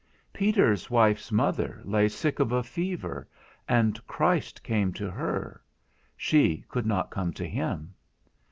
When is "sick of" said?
2.07-2.51